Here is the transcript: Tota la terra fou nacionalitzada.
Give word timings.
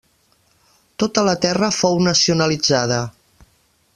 Tota 1.03 1.25
la 1.27 1.35
terra 1.43 1.69
fou 1.81 2.01
nacionalitzada. 2.09 3.01